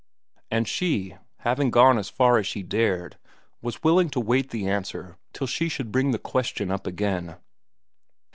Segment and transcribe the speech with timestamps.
[0.49, 3.19] And she, having gone as far as she dared,
[3.61, 7.37] was willing to wait the answer till she should bring the question up again.